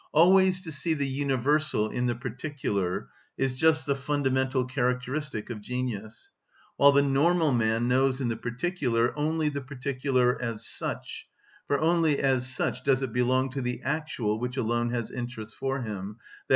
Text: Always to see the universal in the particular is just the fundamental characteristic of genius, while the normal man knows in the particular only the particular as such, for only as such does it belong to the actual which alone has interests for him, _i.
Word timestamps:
Always 0.13 0.61
to 0.61 0.71
see 0.71 0.95
the 0.95 1.05
universal 1.07 1.87
in 1.91 2.07
the 2.07 2.15
particular 2.15 3.09
is 3.37 3.53
just 3.53 3.85
the 3.85 3.93
fundamental 3.95 4.65
characteristic 4.65 5.51
of 5.51 5.61
genius, 5.61 6.31
while 6.75 6.91
the 6.91 7.03
normal 7.03 7.51
man 7.51 7.87
knows 7.87 8.19
in 8.19 8.27
the 8.27 8.35
particular 8.35 9.15
only 9.15 9.47
the 9.49 9.61
particular 9.61 10.41
as 10.41 10.65
such, 10.65 11.27
for 11.67 11.79
only 11.79 12.17
as 12.17 12.51
such 12.51 12.81
does 12.81 13.03
it 13.03 13.13
belong 13.13 13.51
to 13.51 13.61
the 13.61 13.79
actual 13.83 14.39
which 14.39 14.57
alone 14.57 14.89
has 14.89 15.11
interests 15.11 15.53
for 15.53 15.83
him, 15.83 16.17
_i. 16.49 16.49